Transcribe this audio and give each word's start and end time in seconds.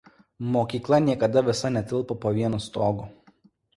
Mokykla 0.53 0.99
niekada 1.03 1.43
visa 1.49 1.73
netilpo 1.75 2.19
po 2.25 2.33
vienu 2.39 2.63
stogu. 2.69 3.07